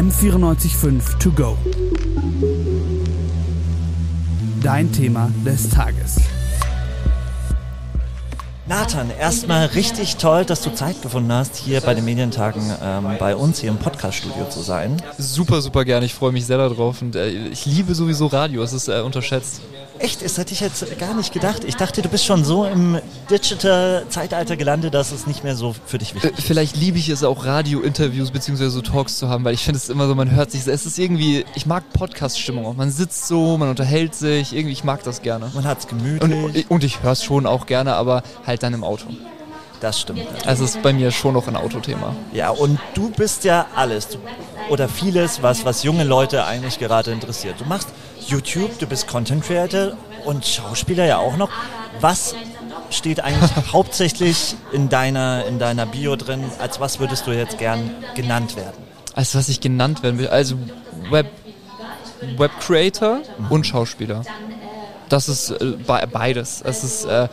[0.00, 1.58] M945 To Go.
[4.62, 6.16] Dein Thema des Tages.
[8.66, 13.36] Nathan, erstmal richtig toll, dass du Zeit gefunden hast, hier bei den Medientagen ähm, bei
[13.36, 15.02] uns hier im Podcaststudio zu sein.
[15.18, 16.06] Super, super gerne.
[16.06, 18.62] Ich freue mich sehr darauf und äh, ich liebe sowieso Radio.
[18.62, 19.60] Es ist äh, unterschätzt.
[20.00, 20.24] Echt?
[20.24, 21.62] Das hätte ich jetzt gar nicht gedacht.
[21.64, 22.98] Ich dachte, du bist schon so im
[23.30, 26.38] Digital-Zeitalter gelandet, dass es nicht mehr so für dich wichtig ist.
[26.38, 28.68] Äh, vielleicht liebe ich es auch, Radio-Interviews bzw.
[28.68, 30.98] so Talks zu haben, weil ich finde es immer so, man hört sich, es ist
[30.98, 32.74] irgendwie, ich mag Podcast-Stimmung auch.
[32.74, 35.50] Man sitzt so, man unterhält sich, irgendwie, ich mag das gerne.
[35.54, 36.22] Man hat es gemütlich.
[36.22, 39.06] Und, und ich höre es schon auch gerne, aber halt dann im Auto.
[39.80, 40.22] Das stimmt.
[40.46, 42.14] Also es ist bei mir schon noch ein Autothema.
[42.32, 44.08] Ja, und du bist ja alles
[44.68, 47.56] oder vieles, was, was junge Leute eigentlich gerade interessiert.
[47.58, 47.88] Du machst
[48.30, 49.92] YouTube, du bist Content Creator
[50.24, 51.50] und Schauspieler ja auch noch.
[52.00, 52.34] Was
[52.90, 56.44] steht eigentlich hauptsächlich in deiner, in deiner Bio drin?
[56.60, 58.84] Als was würdest du jetzt gern genannt werden?
[59.14, 60.28] Als was ich genannt werden will?
[60.28, 60.56] Also
[61.10, 61.26] Web,
[62.36, 63.46] Web Creator mhm.
[63.50, 64.22] und Schauspieler.
[65.08, 65.74] Das ist äh,
[66.12, 66.62] beides.
[66.64, 67.26] Es ist, äh,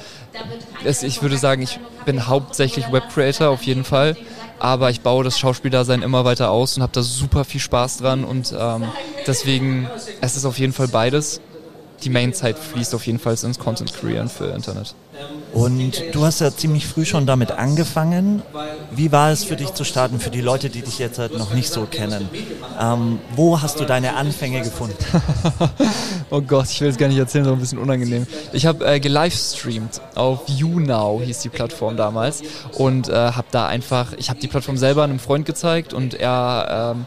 [0.84, 4.18] es, ich würde sagen, ich bin hauptsächlich Web Creator auf jeden Fall
[4.60, 8.24] aber ich baue das Schauspieldasein immer weiter aus und habe da super viel Spaß dran
[8.24, 8.84] und ähm,
[9.28, 9.88] deswegen,
[10.22, 11.42] es ist auf jeden Fall beides.
[12.04, 14.94] Die Mainzeit fließt auf jeden Fall ins Content Creation für Internet.
[15.54, 18.44] Und du hast ja ziemlich früh schon damit angefangen.
[18.92, 21.54] Wie war es für dich zu starten, für die Leute, die dich jetzt halt noch
[21.54, 22.30] nicht so kennen?
[22.80, 24.98] Ähm, wo hast du deine Anfänge gefunden?
[26.30, 28.28] oh Gott, ich will es gar nicht erzählen, so ein bisschen unangenehm.
[28.54, 32.44] Ich habe äh, gelivestreamt auf YouNow, hieß die Plattform damals.
[32.74, 36.96] Und äh, habe da einfach, ich habe die Plattform selber einem Freund gezeigt und er...
[36.96, 37.06] Ähm,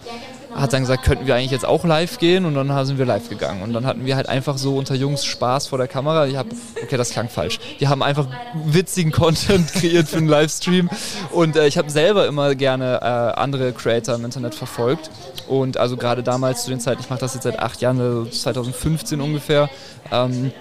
[0.55, 3.29] hat dann gesagt, könnten wir eigentlich jetzt auch live gehen und dann sind wir live
[3.29, 3.63] gegangen.
[3.63, 6.27] Und dann hatten wir halt einfach so unter Jungs Spaß vor der Kamera.
[6.27, 6.49] Ich habe,
[6.83, 7.59] okay, das klang falsch.
[7.79, 8.27] Die haben einfach
[8.67, 10.91] witzigen Content kreiert für einen Livestream
[11.31, 15.11] und äh, ich habe selber immer gerne äh, andere Creator im Internet verfolgt.
[15.49, 18.25] Und also gerade damals zu den Zeiten, ich mache das jetzt seit acht Jahren, also
[18.27, 19.69] 2015 ungefähr,
[20.13, 20.53] ähm,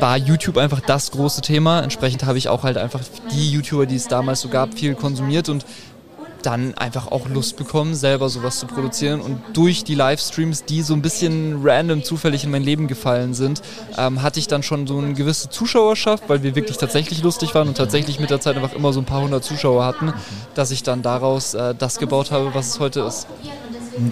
[0.00, 1.80] war YouTube einfach das große Thema.
[1.82, 3.00] Entsprechend habe ich auch halt einfach
[3.32, 5.64] die YouTuber, die es damals so gab, viel konsumiert und
[6.44, 9.20] dann einfach auch Lust bekommen, selber sowas zu produzieren.
[9.20, 13.62] Und durch die Livestreams, die so ein bisschen random zufällig in mein Leben gefallen sind,
[13.96, 17.68] ähm, hatte ich dann schon so eine gewisse Zuschauerschaft, weil wir wirklich tatsächlich lustig waren
[17.68, 20.12] und tatsächlich mit der Zeit einfach immer so ein paar hundert Zuschauer hatten,
[20.54, 23.26] dass ich dann daraus äh, das gebaut habe, was es heute ist.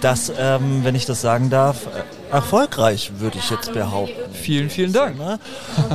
[0.00, 4.32] Das, ähm, wenn ich das sagen darf, äh, erfolgreich, würde ich jetzt behaupten.
[4.32, 5.19] Vielen, vielen Dank.
[5.19, 5.38] Ne?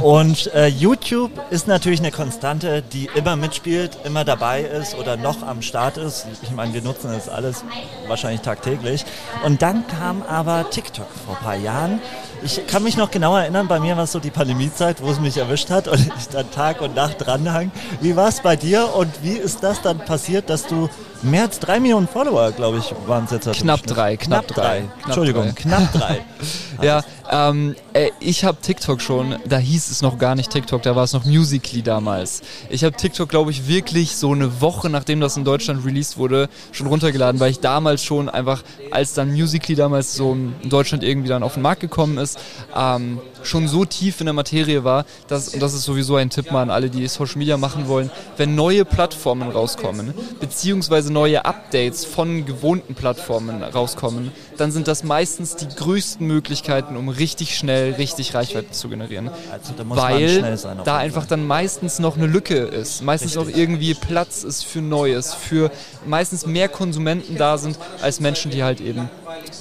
[0.01, 5.41] Und äh, YouTube ist natürlich eine Konstante, die immer mitspielt, immer dabei ist oder noch
[5.41, 6.27] am Start ist.
[6.43, 7.63] Ich meine, wir nutzen das alles
[8.07, 9.03] wahrscheinlich tagtäglich.
[9.43, 11.99] Und dann kam aber TikTok vor ein paar Jahren.
[12.43, 15.19] Ich kann mich noch genau erinnern, bei mir war es so die Pandemiezeit, wo es
[15.19, 17.71] mich erwischt hat und ich dann Tag und Nacht dranhang.
[18.01, 20.89] Wie war es bei dir und wie ist das dann passiert, dass du
[21.23, 23.51] mehr als drei Millionen Follower, glaube ich, waren es jetzt.
[23.53, 24.79] Knapp drei, knapp, knapp drei.
[24.79, 25.05] drei.
[25.05, 25.61] Entschuldigung, drei.
[25.61, 26.25] knapp drei.
[26.81, 30.95] ja, ähm, äh, ich habe TikTok schon, da hieß es noch gar nicht TikTok, da
[30.95, 32.41] war es noch Musically damals.
[32.69, 36.49] Ich habe TikTok, glaube ich, wirklich so eine Woche, nachdem das in Deutschland released wurde,
[36.71, 41.29] schon runtergeladen, weil ich damals schon einfach, als dann Musically damals so in Deutschland irgendwie
[41.29, 42.39] dann auf den Markt gekommen ist,
[42.75, 46.51] ähm, schon so tief in der Materie war, dass, und das ist sowieso ein Tipp
[46.51, 52.05] mal an alle, die Social Media machen wollen, wenn neue Plattformen rauskommen, beziehungsweise neue Updates
[52.05, 58.33] von gewohnten Plattformen rauskommen, dann sind das meistens die größten Möglichkeiten, um richtig schnell, richtig
[58.33, 59.29] Reichweite zu generieren.
[59.51, 63.55] Also da Weil sein, da einfach dann meistens noch eine Lücke ist, meistens richtig.
[63.55, 65.71] auch irgendwie Platz ist für Neues, für
[66.05, 69.09] meistens mehr Konsumenten da sind, als Menschen, die halt eben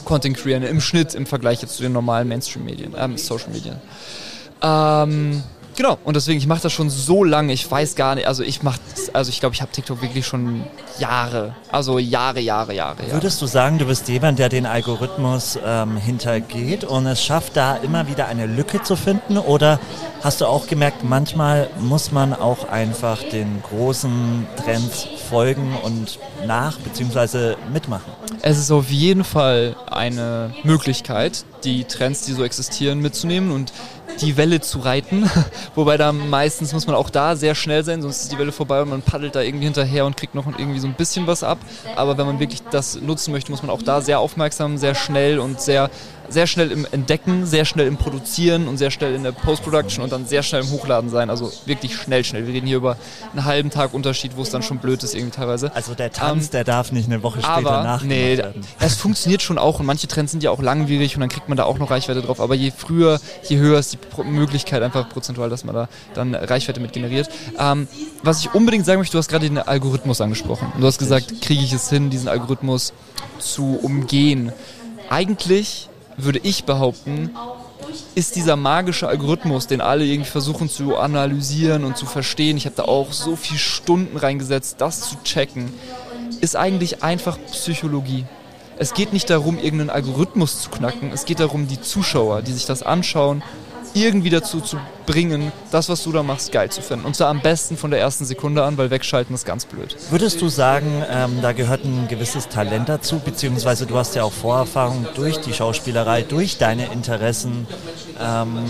[0.05, 3.77] Content kreieren, im Schnitt im Vergleich jetzt zu den normalen Mainstream-Medien, ähm, Social-Medien.
[4.63, 5.43] Ähm,
[5.77, 8.63] Genau, und deswegen, ich mache das schon so lange, ich weiß gar nicht, also ich
[8.63, 8.81] mache,
[9.13, 10.63] also ich glaube, ich habe TikTok wirklich schon
[10.99, 13.13] Jahre, also Jahre, Jahre, Jahre, Jahre.
[13.13, 17.77] Würdest du sagen, du bist jemand, der den Algorithmus ähm, hintergeht und es schafft, da
[17.77, 19.37] immer wieder eine Lücke zu finden?
[19.37, 19.79] Oder
[20.23, 26.79] hast du auch gemerkt, manchmal muss man auch einfach den großen Trends folgen und nach-
[26.79, 27.56] bzw.
[27.71, 28.11] mitmachen?
[28.48, 33.72] Es ist auf jeden Fall eine Möglichkeit, die Trends, die so existieren, mitzunehmen und
[34.20, 35.28] die Welle zu reiten.
[35.75, 38.82] Wobei da meistens muss man auch da sehr schnell sein, sonst ist die Welle vorbei
[38.82, 41.58] und man paddelt da irgendwie hinterher und kriegt noch irgendwie so ein bisschen was ab.
[41.96, 45.40] Aber wenn man wirklich das nutzen möchte, muss man auch da sehr aufmerksam, sehr schnell
[45.40, 45.90] und sehr
[46.28, 50.12] sehr schnell im Entdecken, sehr schnell im Produzieren und sehr schnell in der Post-Production und
[50.12, 51.31] dann sehr schnell im Hochladen sein.
[51.31, 52.46] Also wirklich schnell, schnell.
[52.46, 52.96] Wir reden hier über
[53.32, 55.75] einen halben Tag Unterschied, wo es dann schon blöd ist irgendwie teilweise.
[55.75, 58.00] Also der Tanz, ähm, der darf nicht eine Woche später aber.
[58.05, 58.64] Nee, werden.
[58.81, 61.56] es funktioniert schon auch und manche Trends sind ja auch langwierig und dann kriegt man
[61.56, 62.40] da auch noch Reichweite drauf.
[62.40, 66.34] Aber je früher, je höher ist die Pro Möglichkeit einfach prozentual, dass man da dann
[66.34, 67.29] Reichweite mit generiert.
[67.58, 67.88] Ähm,
[68.22, 70.72] was ich unbedingt sagen möchte, du hast gerade den Algorithmus angesprochen.
[70.75, 72.93] Und du hast gesagt, kriege ich es hin, diesen Algorithmus
[73.38, 74.52] zu umgehen?
[75.08, 77.31] Eigentlich würde ich behaupten,
[78.15, 82.77] ist dieser magische Algorithmus, den alle irgendwie versuchen zu analysieren und zu verstehen, ich habe
[82.77, 85.73] da auch so viele Stunden reingesetzt, das zu checken,
[86.41, 88.25] ist eigentlich einfach Psychologie.
[88.79, 92.67] Es geht nicht darum, irgendeinen Algorithmus zu knacken, es geht darum, die Zuschauer, die sich
[92.67, 93.43] das anschauen,
[93.96, 97.06] irgendwie dazu zu bringen, das, was du da machst, geil zu finden.
[97.06, 99.96] Und zwar am besten von der ersten Sekunde an, weil wegschalten ist ganz blöd.
[100.10, 104.32] Würdest du sagen, ähm, da gehört ein gewisses Talent dazu, beziehungsweise du hast ja auch
[104.32, 107.66] Vorerfahrung durch die Schauspielerei, durch deine Interessen.
[108.20, 108.66] Ähm,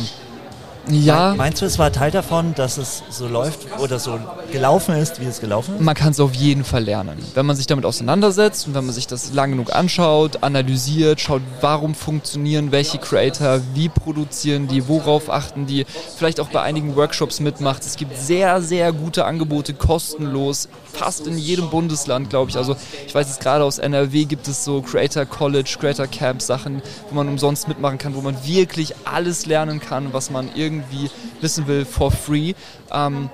[0.88, 1.34] ja.
[1.36, 4.18] Meinst du, es war Teil davon, dass es so läuft oder so
[4.52, 5.80] gelaufen ist, wie es gelaufen ist?
[5.80, 7.18] Man kann es auf jeden Fall lernen.
[7.34, 11.42] Wenn man sich damit auseinandersetzt und wenn man sich das lang genug anschaut, analysiert, schaut,
[11.60, 15.86] warum funktionieren welche Creator, wie produzieren die, worauf achten die,
[16.16, 17.84] vielleicht auch bei einigen Workshops mitmacht.
[17.84, 22.56] Es gibt sehr, sehr gute Angebote, kostenlos, fast in jedem Bundesland, glaube ich.
[22.56, 26.82] Also ich weiß jetzt gerade aus NRW gibt es so Creator College, Creator Camp Sachen,
[27.10, 31.10] wo man umsonst mitmachen kann, wo man wirklich alles lernen kann, was man irgendwie irgendwie
[31.40, 32.54] wissen will, for free.
[32.92, 33.30] Ähm,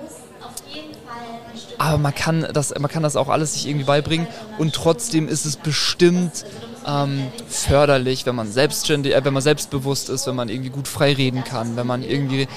[1.77, 5.45] aber man kann, das, man kann das auch alles sich irgendwie beibringen und trotzdem ist
[5.45, 6.45] es bestimmt
[6.87, 11.13] ähm, förderlich, wenn man, selbstständig, äh, wenn man selbstbewusst ist, wenn man irgendwie gut frei
[11.13, 12.47] reden kann, wenn man irgendwie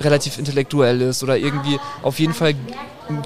[0.00, 2.54] relativ intellektuell ist oder irgendwie auf jeden Fall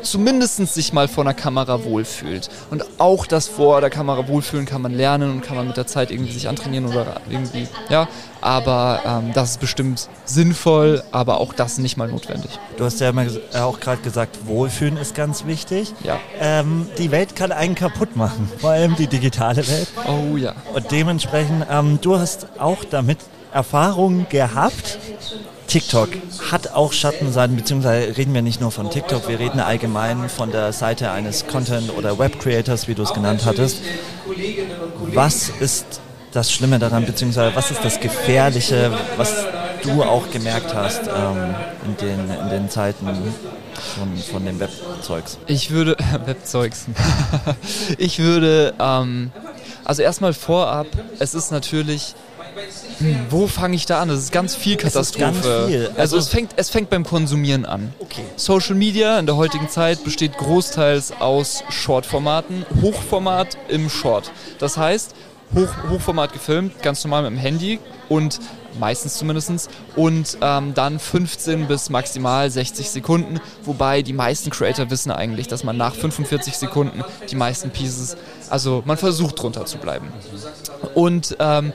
[0.03, 2.49] zumindest sich mal vor einer Kamera wohlfühlt.
[2.71, 5.87] Und auch das vor der Kamera wohlfühlen kann man lernen und kann man mit der
[5.87, 8.09] Zeit irgendwie sich antrainieren oder irgendwie, ja.
[8.41, 12.59] Aber ähm, das ist bestimmt sinnvoll, aber auch das nicht mal notwendig.
[12.77, 15.95] Du hast ja immer äh, auch gerade gesagt, Wohlfühlen ist ganz wichtig.
[16.03, 16.19] Ja.
[16.41, 19.89] Ähm, die Welt kann einen kaputt machen, vor allem die digitale Welt.
[20.07, 20.55] Oh ja.
[20.75, 23.19] Und dementsprechend, ähm, du hast auch damit
[23.53, 24.99] Erfahrungen gehabt.
[25.67, 26.11] TikTok
[26.51, 30.73] hat auch Schattenseiten, beziehungsweise reden wir nicht nur von TikTok, wir reden allgemein von der
[30.73, 33.79] Seite eines Content- oder Web-Creators, wie du es genannt hattest.
[35.15, 36.01] Was ist
[36.33, 39.47] das Schlimme daran, beziehungsweise was ist das Gefährliche, was
[39.83, 41.55] du auch gemerkt hast ähm,
[41.87, 43.07] in, den, in den Zeiten
[43.97, 45.39] von, von dem Webzeugs?
[45.47, 45.97] Ich würde,
[46.27, 46.87] Webzeugs,
[47.99, 49.31] ich würde, ähm,
[49.85, 50.87] also erstmal vorab,
[51.19, 52.15] es ist natürlich
[52.99, 54.09] hm, wo fange ich da an?
[54.09, 55.39] Das ist ganz viel Katastrophe.
[55.39, 55.87] Es ganz viel.
[55.89, 57.93] Also, also, es, fängt, es fängt beim Konsumieren an.
[57.99, 58.25] Okay.
[58.37, 64.31] Social Media in der heutigen Zeit besteht großteils aus Shortformaten, Hochformat im Short.
[64.59, 65.15] Das heißt,
[65.55, 67.79] Hoch, Hochformat gefilmt, ganz normal mit dem Handy
[68.09, 68.41] und
[68.79, 75.11] meistens zumindest, und ähm, dann 15 bis maximal 60 Sekunden, wobei die meisten Creator wissen
[75.11, 78.17] eigentlich, dass man nach 45 Sekunden die meisten Pieces,
[78.49, 80.09] also man versucht drunter zu bleiben.
[80.95, 81.73] Und ähm,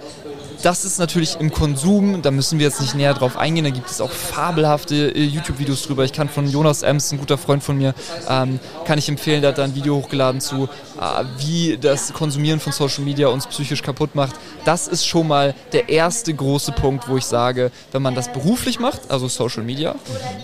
[0.63, 3.89] das ist natürlich im Konsum, da müssen wir jetzt nicht näher drauf eingehen, da gibt
[3.89, 6.04] es auch fabelhafte äh, YouTube-Videos drüber.
[6.04, 7.94] Ich kann von Jonas Ems, ein guter Freund von mir,
[8.30, 10.69] ähm, kann ich empfehlen, der hat da ein Video hochgeladen zu,
[11.00, 14.36] äh, wie das Konsumieren von Social Media uns psychisch kaputt macht.
[14.65, 18.80] Das ist schon mal der erste große Punkt, wo ich sage, wenn man das beruflich
[18.80, 19.95] macht, also Social Media,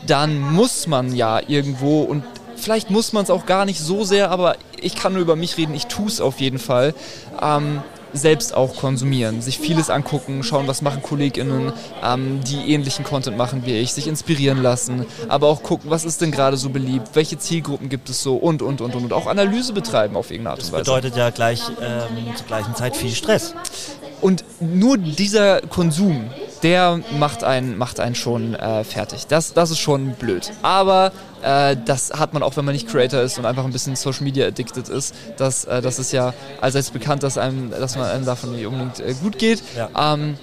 [0.07, 2.24] dann muss man ja irgendwo und
[2.56, 5.57] vielleicht muss man es auch gar nicht so sehr, aber ich kann nur über mich
[5.57, 6.94] reden, ich tue es auf jeden Fall.
[7.42, 7.81] Ähm,
[8.13, 11.74] selbst auch konsumieren, sich vieles angucken, schauen, was machen KollegInnen,
[12.04, 16.21] ähm, die ähnlichen Content machen wie ich, sich inspirieren lassen, aber auch gucken, was ist
[16.21, 19.27] denn gerade so beliebt, welche Zielgruppen gibt es so und, und, und, und, und auch
[19.27, 20.83] Analyse betreiben auf irgendeine Art und Weise.
[20.83, 23.55] Das bedeutet ja gleich ähm, zur gleichen Zeit viel Stress.
[24.22, 26.29] Und nur dieser Konsum,
[26.62, 29.27] der macht einen, macht einen schon äh, fertig.
[29.27, 30.50] Das, das ist schon blöd.
[30.62, 31.12] Aber
[31.43, 34.23] äh, das hat man auch, wenn man nicht Creator ist und einfach ein bisschen Social
[34.23, 35.13] Media addicted ist.
[35.38, 39.00] Das, äh, das ist ja allseits bekannt, dass, einem, dass man einem davon nicht unbedingt
[39.00, 39.62] äh, gut geht.
[39.75, 40.13] Ja.
[40.13, 40.38] Ähm,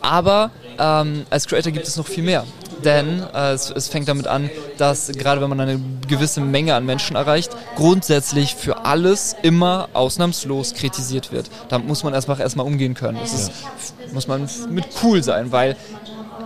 [0.00, 2.44] aber ähm, als Creator gibt es noch viel mehr.
[2.84, 6.84] Denn äh, es, es, fängt damit an, dass gerade wenn man eine gewisse Menge an
[6.84, 11.48] Menschen erreicht, grundsätzlich für alles immer ausnahmslos kritisiert wird.
[11.68, 13.18] Da muss man erstmal erstmal umgehen können.
[13.20, 13.52] Das ist,
[14.12, 15.76] muss man mit cool sein, weil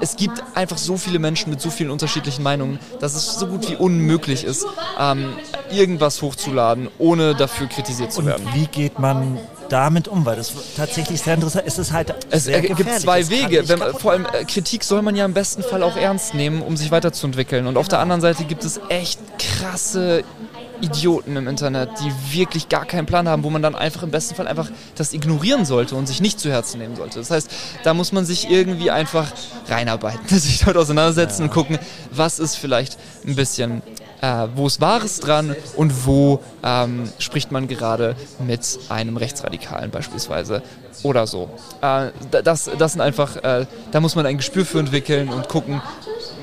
[0.01, 3.69] es gibt einfach so viele Menschen mit so vielen unterschiedlichen Meinungen, dass es so gut
[3.69, 4.67] wie unmöglich ist,
[4.99, 5.35] ähm,
[5.71, 8.47] irgendwas hochzuladen, ohne dafür kritisiert zu werden.
[8.47, 9.39] Und wie geht man
[9.69, 10.25] damit um?
[10.25, 11.79] Weil das tatsächlich sehr interessant ist.
[11.79, 13.69] Es ist halt es äh, gibt zwei Wege.
[13.69, 16.77] Wenn, vor allem äh, Kritik soll man ja im besten Fall auch ernst nehmen, um
[16.77, 17.67] sich weiterzuentwickeln.
[17.67, 20.25] Und auf der anderen Seite gibt es echt krasse
[20.81, 24.35] Idioten im Internet, die wirklich gar keinen Plan haben, wo man dann einfach im besten
[24.35, 27.19] Fall einfach das ignorieren sollte und sich nicht zu Herzen nehmen sollte.
[27.19, 27.51] Das heißt,
[27.85, 29.33] da muss man sich irgendwie einfach
[29.69, 31.45] reinarbeiten, sich damit auseinandersetzen ja.
[31.49, 31.79] und gucken,
[32.11, 33.83] was ist vielleicht ein bisschen
[34.21, 38.17] äh, wo ist Wahres dran und wo ähm, spricht man gerade
[38.47, 40.63] mit einem Rechtsradikalen beispielsweise
[41.03, 41.51] oder so.
[41.83, 42.11] Äh,
[42.43, 45.81] das, das sind einfach, äh, da muss man ein Gespür für entwickeln und gucken.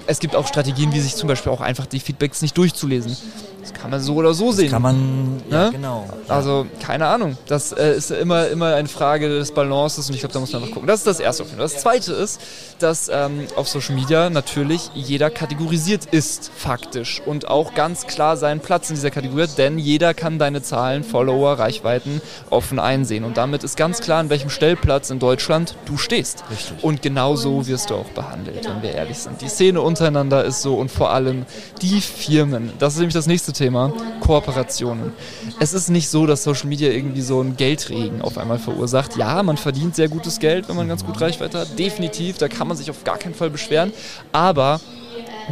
[0.06, 3.16] Es gibt auch Strategien, wie sich zum Beispiel auch einfach die Feedbacks nicht durchzulesen.
[3.63, 4.65] Das kann man so oder so sehen.
[4.65, 5.72] Das kann man, ja, ne?
[5.72, 6.05] genau.
[6.27, 7.38] Also, keine Ahnung.
[7.48, 10.62] Das äh, ist immer, immer eine Frage des Balances und ich glaube, da muss man
[10.62, 10.88] einfach gucken.
[10.88, 11.46] Das ist das Erste.
[11.58, 12.41] Das Zweite ist,
[12.79, 17.22] dass ähm, auf Social Media natürlich jeder kategorisiert ist, faktisch.
[17.25, 21.05] Und auch ganz klar seinen Platz in dieser Kategorie hat, denn jeder kann deine Zahlen,
[21.05, 23.24] Follower, Reichweiten offen einsehen.
[23.24, 26.43] Und damit ist ganz klar, an welchem Stellplatz in Deutschland du stehst.
[26.51, 26.84] Richtig.
[26.84, 29.39] Und genau so wirst du auch behandelt, wenn wir ehrlich sind.
[29.39, 31.46] Die Szene untereinander ist so und vor allem
[31.82, 32.74] die Firmen.
[32.79, 35.14] Das ist nämlich das nächste Thema, Kooperationen.
[35.60, 39.18] Es ist nicht so, dass Social Media irgendwie so einen Geldregen auf einmal verursacht.
[39.18, 41.80] Ja, man verdient sehr gutes Geld, wenn man ganz gut Reichweite hat.
[41.80, 43.94] Definitiv, da kann man sich auf gar keinen Fall beschweren.
[44.32, 44.80] Aber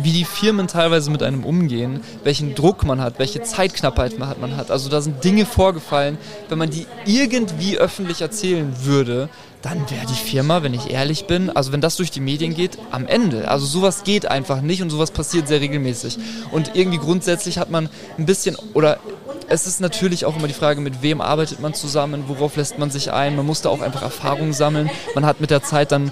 [0.01, 4.71] wie die Firmen teilweise mit einem umgehen, welchen Druck man hat, welche Zeitknappheit man hat.
[4.71, 6.17] Also da sind Dinge vorgefallen,
[6.50, 9.29] wenn man die irgendwie öffentlich erzählen würde,
[9.62, 12.79] dann wäre die Firma, wenn ich ehrlich bin, also wenn das durch die Medien geht,
[12.89, 13.48] am Ende.
[13.48, 16.17] Also sowas geht einfach nicht und sowas passiert sehr regelmäßig.
[16.51, 18.98] Und irgendwie grundsätzlich hat man ein bisschen, oder
[19.50, 22.89] es ist natürlich auch immer die Frage, mit wem arbeitet man zusammen, worauf lässt man
[22.89, 23.36] sich ein.
[23.36, 24.89] Man muss da auch einfach Erfahrungen sammeln.
[25.13, 26.12] Man hat mit der Zeit dann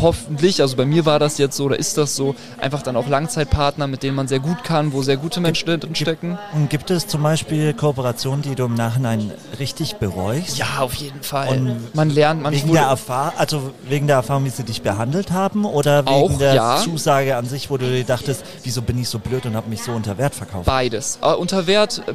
[0.00, 3.08] hoffentlich, also bei mir war das jetzt so oder ist das so, einfach dann auch
[3.08, 6.38] Langzeitpartner, mit denen man sehr gut kann, wo sehr gute Menschen drin stecken.
[6.54, 10.58] Und gibt es zum Beispiel Kooperationen, die du im Nachhinein richtig bereust?
[10.58, 11.48] Ja, auf jeden Fall.
[11.48, 15.30] Und man lernt, man wegen der Erfahrung, also wegen der Erfahrung, wie sie dich behandelt
[15.30, 16.76] haben, oder wegen auch, der ja.
[16.76, 19.82] Zusage an sich, wo du dir dachtest, wieso bin ich so blöd und habe mich
[19.82, 20.66] so unter Wert verkauft?
[20.66, 21.18] Beides.
[21.22, 22.02] Uh, unter Wert.
[22.06, 22.12] Äh,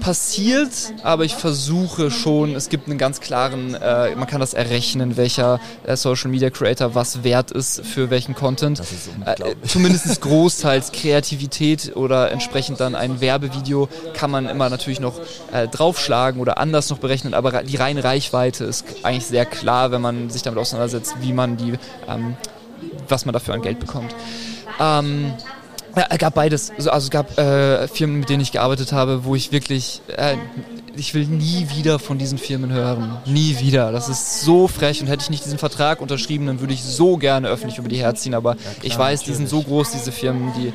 [0.00, 5.16] passiert, aber ich versuche schon, es gibt einen ganz klaren, äh, man kann das errechnen,
[5.16, 8.78] welcher äh, Social Media Creator was wert ist für welchen Content.
[8.78, 9.56] Das ist unglaublich.
[9.62, 15.20] Äh, zumindest großteils Kreativität oder entsprechend dann ein Werbevideo kann man immer natürlich noch
[15.52, 20.00] äh, draufschlagen oder anders noch berechnen, aber die reine Reichweite ist eigentlich sehr klar, wenn
[20.00, 21.74] man sich damit auseinandersetzt, wie man die,
[22.08, 22.36] ähm,
[23.08, 24.14] was man dafür an Geld bekommt.
[24.80, 25.34] Ähm,
[25.96, 26.70] ja, es gab beides.
[26.76, 30.36] Also, also es gab äh, Firmen, mit denen ich gearbeitet habe, wo ich wirklich, äh,
[30.96, 33.18] ich will nie wieder von diesen Firmen hören.
[33.26, 33.92] Nie wieder.
[33.92, 37.16] Das ist so frech und hätte ich nicht diesen Vertrag unterschrieben, dann würde ich so
[37.16, 38.34] gerne öffentlich über die herziehen.
[38.34, 39.24] Aber ja, klar, ich weiß, natürlich.
[39.24, 40.72] die sind so groß, diese Firmen, die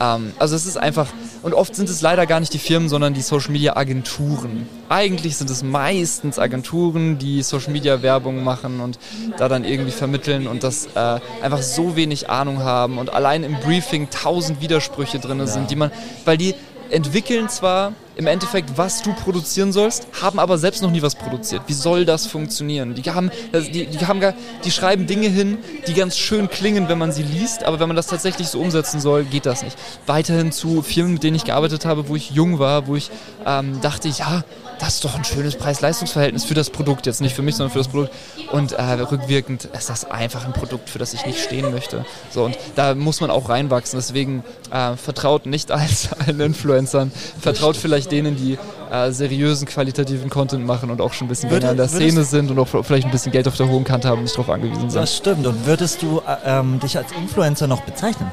[0.00, 1.08] ähm, also es ist einfach,
[1.42, 4.68] und oft sind es leider gar nicht die Firmen, sondern die Social Media Agenturen.
[4.88, 8.98] Eigentlich sind es meistens Agenturen, die Social Media Werbung machen und
[9.36, 13.58] da dann irgendwie vermitteln und das äh, einfach so wenig Ahnung haben und allein im
[13.60, 15.90] Briefing tausend Widersprüche drin sind, die man,
[16.24, 16.54] weil die
[16.90, 21.62] entwickeln zwar im Endeffekt, was du produzieren sollst, haben aber selbst noch nie was produziert.
[21.66, 22.94] Wie soll das funktionieren?
[22.94, 24.32] Die, haben, die, die, haben gar,
[24.64, 27.96] die schreiben Dinge hin, die ganz schön klingen, wenn man sie liest, aber wenn man
[27.96, 29.76] das tatsächlich so umsetzen soll, geht das nicht.
[30.06, 33.10] Weiterhin zu Firmen, mit denen ich gearbeitet habe, wo ich jung war, wo ich
[33.44, 34.44] ähm, dachte, ja,
[34.78, 37.78] das ist doch ein schönes Preis-Leistungs-Verhältnis für das Produkt, jetzt nicht für mich, sondern für
[37.78, 38.12] das Produkt.
[38.52, 42.04] Und äh, rückwirkend ist das einfach ein Produkt, für das ich nicht stehen möchte.
[42.30, 43.98] So, und da muss man auch reinwachsen.
[43.98, 48.58] Deswegen äh, vertraut nicht als allen Influencern, vertraut vielleicht denen, die
[48.90, 52.50] äh, seriösen, qualitativen Content machen und auch schon ein bisschen Würde, in der Szene sind
[52.50, 54.90] und auch vielleicht ein bisschen Geld auf der hohen Kante haben und nicht darauf angewiesen
[54.90, 55.00] sind.
[55.00, 55.46] Das stimmt.
[55.46, 58.30] Und würdest du äh, ähm, dich als Influencer noch bezeichnen?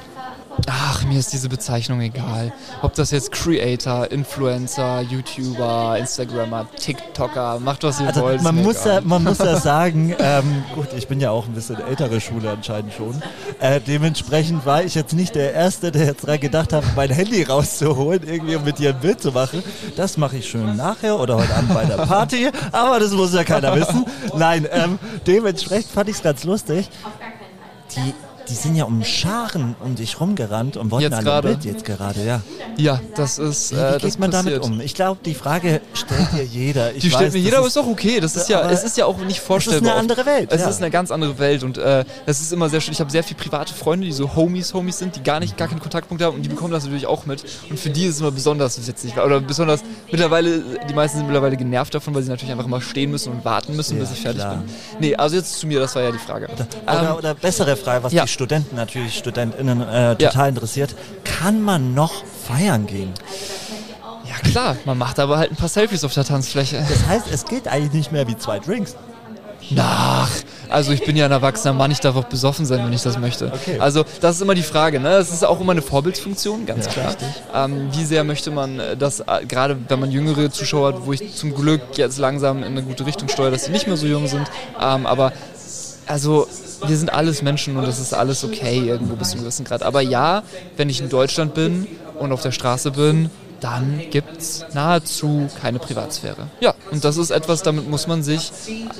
[0.67, 2.53] Ach, mir ist diese Bezeichnung egal.
[2.81, 8.41] Ob das jetzt Creator, Influencer, YouTuber, Instagrammer, TikToker, macht was ihr also wollt.
[8.41, 11.79] Man muss, ja, man muss ja sagen, ähm, gut, ich bin ja auch ein bisschen
[11.81, 13.21] ältere Schule anscheinend schon.
[13.59, 17.43] Äh, dementsprechend war ich jetzt nicht der Erste, der jetzt dran gedacht hat, mein Handy
[17.43, 19.63] rauszuholen, irgendwie um mit dir ein Bild zu machen.
[19.95, 23.43] Das mache ich schön nachher oder heute Abend bei der Party, aber das muss ja
[23.43, 24.05] keiner wissen.
[24.35, 26.89] Nein, ähm, dementsprechend fand ich es ganz lustig.
[27.95, 28.13] Die
[28.49, 32.23] die sind ja um Scharen um dich rumgerannt und wollten jetzt alle Bild jetzt gerade,
[32.25, 32.41] ja.
[32.77, 33.71] Ja, das ist.
[33.71, 34.63] Wie, wie äh, geht man passiert.
[34.63, 34.81] damit um?
[34.81, 36.93] Ich glaube, die Frage stellt dir jeder.
[36.93, 38.19] Ich die weiß, stellt mir jeder, aber ist doch okay.
[38.19, 39.81] Das ist ja, es ist ja auch nicht vorstellbar.
[39.81, 40.51] Es ist eine andere Welt.
[40.51, 40.69] Es ja.
[40.69, 42.93] ist eine ganz andere Welt und äh, ist immer sehr schön.
[42.93, 45.67] Ich habe sehr viele private Freunde, die so Homies, Homies sind, die gar nicht, gar
[45.67, 47.43] keinen Kontaktpunkt haben und die bekommen das natürlich auch mit.
[47.69, 49.17] Und für die ist es immer besonders witzig.
[49.17, 49.81] Oder besonders
[50.11, 53.45] mittlerweile, die meisten sind mittlerweile genervt davon, weil sie natürlich einfach mal stehen müssen und
[53.45, 54.55] warten müssen, ja, bis ich fertig klar.
[54.55, 54.75] bin.
[54.99, 56.49] Nee, also jetzt zu mir, das war ja die Frage.
[56.49, 58.23] Oder, ähm, oder bessere Frage, was ja.
[58.23, 60.47] die Studenten natürlich StudentInnen äh, total ja.
[60.47, 60.95] interessiert.
[61.23, 63.13] Kann man noch feiern gehen?
[64.27, 66.77] Ja klar, man macht aber halt ein paar Selfies auf der Tanzfläche.
[66.77, 68.95] Das heißt, es geht eigentlich nicht mehr wie zwei Drinks.
[69.69, 70.29] Nach.
[70.69, 73.17] Also ich bin ja ein erwachsener Mann, ich darf auch besoffen sein, wenn ich das
[73.17, 73.51] möchte.
[73.53, 73.79] Okay.
[73.79, 74.99] Also das ist immer die Frage.
[74.99, 75.09] Ne?
[75.09, 77.15] Das ist auch immer eine Vorbildsfunktion, ganz Ja, klar.
[77.53, 81.13] Ähm, wie sehr möchte man äh, das, äh, gerade wenn man jüngere Zuschauer hat, wo
[81.13, 84.07] ich zum Glück jetzt langsam in eine gute Richtung steuere, dass sie nicht mehr so
[84.07, 84.49] jung sind.
[84.81, 85.31] Ähm, aber
[86.07, 86.47] also
[86.85, 89.83] wir sind alles Menschen und das ist alles okay irgendwo bis zu einem gewissen Grad.
[89.83, 90.43] Aber ja,
[90.77, 91.87] wenn ich in Deutschland bin
[92.19, 93.29] und auf der Straße bin,
[93.63, 96.47] dann gibt's nahezu keine Privatsphäre.
[96.59, 98.51] Ja, und das ist etwas, damit muss man sich,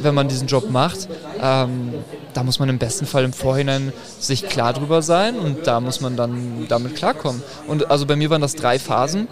[0.01, 1.09] wenn man diesen Job macht,
[1.41, 1.93] ähm,
[2.33, 5.99] da muss man im besten Fall im Vorhinein sich klar drüber sein und da muss
[5.99, 7.43] man dann damit klarkommen.
[7.67, 9.27] Und also bei mir waren das drei Phasen.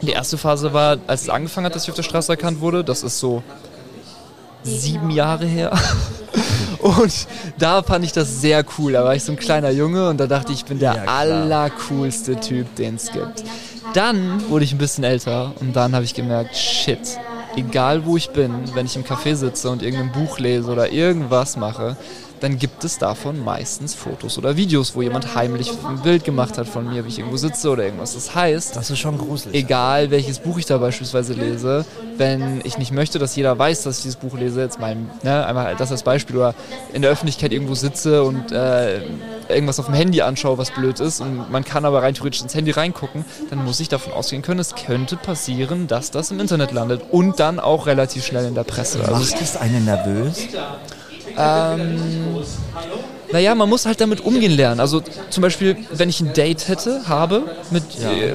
[0.00, 2.84] Die erste Phase war, als es angefangen hat, dass ich auf der Straße erkannt wurde.
[2.84, 3.42] Das ist so
[4.62, 5.72] sieben Jahre her.
[6.84, 7.26] Und
[7.58, 8.92] da fand ich das sehr cool.
[8.92, 11.04] Da war ich so ein kleiner Junge und da dachte ich, ich bin der Ja,
[11.06, 13.42] allercoolste Typ, den es gibt.
[13.94, 16.98] Dann wurde ich ein bisschen älter und dann habe ich gemerkt, shit,
[17.56, 21.56] egal wo ich bin, wenn ich im Café sitze und irgendein Buch lese oder irgendwas
[21.56, 21.96] mache,
[22.44, 26.68] dann gibt es davon meistens Fotos oder Videos, wo jemand heimlich ein Bild gemacht hat
[26.68, 28.12] von mir, wie ich irgendwo sitze oder irgendwas.
[28.12, 29.56] Das heißt, Das ist schon gruselig.
[29.56, 31.86] egal welches Buch ich da beispielsweise lese,
[32.18, 35.46] wenn ich nicht möchte, dass jeder weiß, dass ich dieses Buch lese, jetzt mal ne,
[35.46, 36.54] einmal das als Beispiel oder
[36.92, 39.00] in der Öffentlichkeit irgendwo sitze und äh,
[39.48, 42.54] irgendwas auf dem Handy anschaue, was blöd ist und man kann aber rein theoretisch ins
[42.54, 46.72] Handy reingucken, dann muss ich davon ausgehen können, es könnte passieren, dass das im Internet
[46.72, 49.00] landet und dann auch relativ schnell in der Presse.
[49.00, 50.48] Also Macht es einen nervös?
[51.36, 52.00] Ähm,
[53.32, 54.80] naja, man muss halt damit umgehen lernen.
[54.80, 58.34] Also zum Beispiel, wenn ich ein Date hätte, habe mit äh,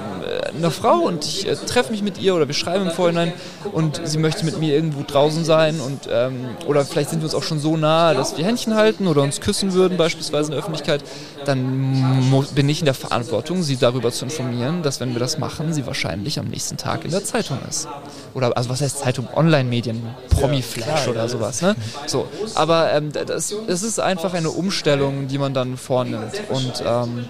[0.56, 3.34] einer Frau und ich äh, treffe mich mit ihr oder wir schreiben im Vorhinein
[3.72, 7.36] und sie möchte mit mir irgendwo draußen sein und ähm, oder vielleicht sind wir uns
[7.36, 10.60] auch schon so nah, dass wir Händchen halten oder uns küssen würden, beispielsweise in der
[10.60, 11.04] Öffentlichkeit,
[11.46, 15.74] dann bin ich in der Verantwortung, sie darüber zu informieren, dass wenn wir das machen,
[15.74, 17.88] sie wahrscheinlich am nächsten Tag in der Zeitung ist.
[18.34, 19.28] Oder also was heißt Zeitung?
[19.34, 21.62] Online-Medien, Promi-Flash oder sowas.
[21.62, 21.76] Ne?
[22.06, 27.26] So, aber ähm, das, es ist einfach eine Umstellung, die man dann vornimmt und ähm,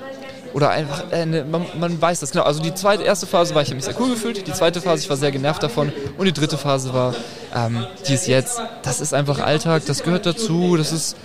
[0.53, 2.43] oder einfach, äh, ne, man, man weiß das genau.
[2.43, 4.47] Also die zweite, erste Phase war, ich habe mich sehr cool gefühlt.
[4.47, 5.91] Die zweite Phase, ich war sehr genervt davon.
[6.17, 7.13] Und die dritte Phase war,
[7.55, 10.77] ähm, die ist jetzt, das ist einfach Alltag, das gehört dazu.
[10.77, 11.15] Das ist,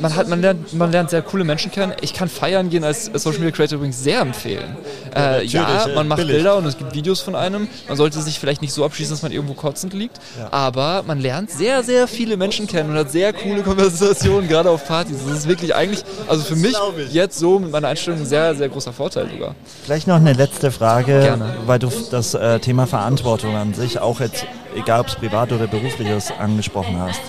[0.00, 1.92] man hat, man lernt, man lernt sehr coole Menschen kennen.
[2.00, 4.76] Ich kann feiern gehen als Social Media Creator übrigens sehr empfehlen.
[5.14, 6.22] Äh, ja, man macht.
[6.26, 7.68] Bilder und es gibt Videos von einem.
[7.88, 10.18] Man sollte sich vielleicht nicht so abschließen, dass man irgendwo kotzend liegt.
[10.50, 14.86] Aber man lernt sehr, sehr viele Menschen kennen und hat sehr coole Konversationen, gerade auf
[14.86, 15.18] Partys.
[15.26, 16.76] Das ist wirklich eigentlich, also für mich
[17.10, 19.54] jetzt so mit meiner Einstellung ein sehr, sehr großer Vorteil sogar.
[19.84, 21.56] Vielleicht noch eine letzte Frage, Gerne.
[21.66, 25.66] weil du das äh, Thema Verantwortung an sich auch jetzt, egal ob es privat oder
[25.66, 27.20] beruflich ist, angesprochen hast.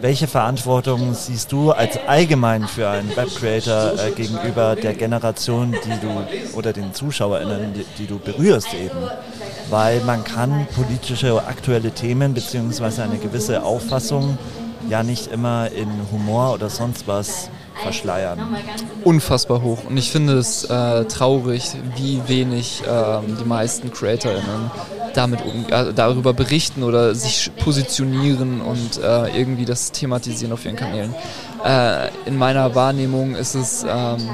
[0.00, 6.58] Welche Verantwortung siehst du als allgemein für einen Webcreator äh, gegenüber der Generation, die du
[6.58, 8.98] oder den ZuschauerInnen, die, die du berührst eben?
[9.70, 14.38] Weil man kann politische aktuelle Themen beziehungsweise eine gewisse Auffassung
[14.88, 17.48] ja nicht immer in Humor oder sonst was
[17.80, 18.40] verschleiern.
[19.04, 19.78] Unfassbar hoch.
[19.88, 24.70] Und ich finde es äh, traurig, wie wenig ähm, die meisten CreatorInnen
[25.14, 30.76] damit um, äh, darüber berichten oder sich positionieren und äh, irgendwie das thematisieren auf ihren
[30.76, 31.14] Kanälen.
[31.64, 34.28] Äh, in meiner Wahrnehmung ist es ähm,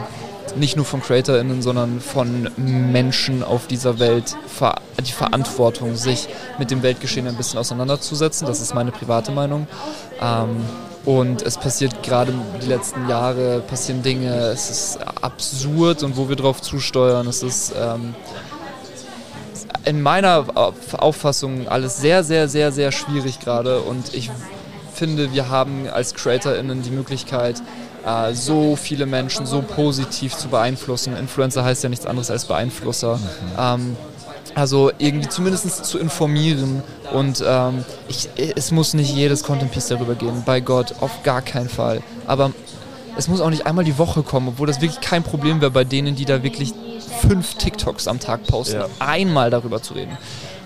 [0.56, 6.70] nicht nur von CreatorInnen, sondern von Menschen auf dieser Welt ver die Verantwortung, sich mit
[6.70, 8.46] dem Weltgeschehen ein bisschen auseinanderzusetzen.
[8.46, 9.68] Das ist meine private Meinung.
[10.20, 10.64] Ähm,
[11.04, 16.36] und es passiert gerade die letzten Jahre, passieren Dinge, es ist absurd und wo wir
[16.36, 18.14] drauf zusteuern, es ist ähm,
[19.88, 20.44] in meiner
[20.92, 24.30] Auffassung alles sehr, sehr, sehr, sehr schwierig gerade und ich
[24.92, 27.62] finde, wir haben als CreatorInnen die Möglichkeit,
[28.04, 31.16] äh, so viele Menschen so positiv zu beeinflussen.
[31.16, 33.18] Influencer heißt ja nichts anderes als Beeinflusser.
[33.58, 33.96] Ähm,
[34.54, 40.16] also irgendwie zumindest zu informieren und ähm, ich, es muss nicht jedes Content Piece darüber
[40.16, 42.02] gehen, bei Gott, auf gar keinen Fall.
[42.26, 42.52] Aber
[43.16, 45.84] es muss auch nicht einmal die Woche kommen, obwohl das wirklich kein Problem wäre bei
[45.84, 46.74] denen, die da wirklich
[47.20, 48.86] fünf TikToks am Tag posten, Ja.
[48.98, 50.16] einmal darüber zu reden.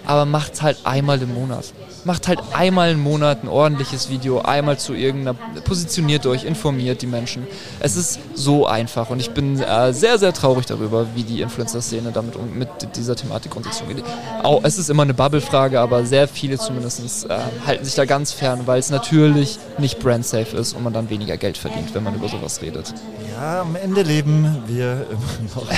[0.05, 1.73] Aber macht's halt einmal im Monat.
[2.05, 7.07] Macht halt einmal im Monat ein ordentliches Video, einmal zu irgendeiner, positioniert euch, informiert die
[7.07, 7.47] Menschen.
[7.79, 12.11] Es ist so einfach und ich bin äh, sehr, sehr traurig darüber, wie die Influencer-Szene
[12.11, 14.03] damit um, mit dieser Thematik sich umgeht.
[14.43, 18.33] Auch, es ist immer eine Bubble-Frage, aber sehr viele zumindest äh, halten sich da ganz
[18.33, 22.17] fern, weil es natürlich nicht brand-safe ist und man dann weniger Geld verdient, wenn man
[22.17, 22.93] über sowas redet.
[23.33, 25.69] Ja, am Ende leben wir immer noch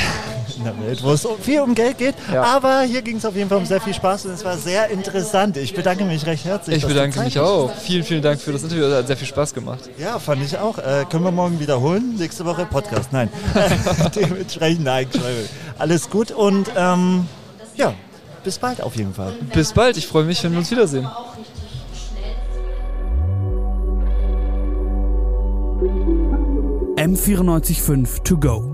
[0.56, 2.14] in einer Welt, wo es viel um Geld geht.
[2.32, 2.42] Ja.
[2.42, 4.88] Aber hier ging es auf jeden Fall um sehr viel Spaß und es war sehr
[4.88, 5.56] interessant.
[5.56, 6.78] Ich bedanke mich recht herzlich.
[6.78, 7.72] Ich bedanke mich auch.
[7.76, 8.84] Vielen, vielen Dank für das Interview.
[8.84, 9.90] Es hat sehr viel Spaß gemacht.
[9.98, 10.78] Ja, fand ich auch.
[10.78, 12.16] Äh, können wir morgen wiederholen?
[12.18, 13.12] Nächste Woche Podcast.
[13.12, 13.28] Nein.
[14.14, 15.06] Dementsprechend nein.
[15.78, 17.26] Alles gut und ähm,
[17.76, 17.94] ja,
[18.42, 19.32] bis bald auf jeden Fall.
[19.52, 19.96] Bis bald.
[19.96, 21.08] Ich freue mich, wenn wir uns wiedersehen.
[26.96, 28.73] M945 to go.